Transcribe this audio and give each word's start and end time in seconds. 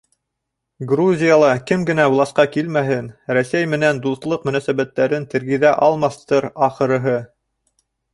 Грузияла 0.91 1.49
кем 1.71 1.81
генә 1.89 2.05
власҡа 2.13 2.45
килмәһен, 2.55 3.09
Рәсәй 3.39 3.67
менән 3.73 3.99
дуҫлыҡ 4.05 4.47
мөнәсәбәттәрен 4.51 5.29
тергеҙә 5.35 5.75
алмаҫтыр, 5.89 6.49
ахырыһы. 6.69 7.15